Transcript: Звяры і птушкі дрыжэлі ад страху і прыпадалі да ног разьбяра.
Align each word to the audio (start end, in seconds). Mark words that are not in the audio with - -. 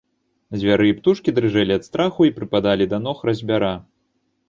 Звяры 0.61 0.87
і 0.91 0.95
птушкі 1.01 1.35
дрыжэлі 1.41 1.77
ад 1.79 1.87
страху 1.91 2.21
і 2.31 2.35
прыпадалі 2.41 2.91
да 2.97 3.05
ног 3.07 3.17
разьбяра. 3.33 3.75